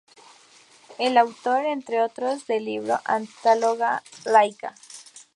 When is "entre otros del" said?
1.63-2.65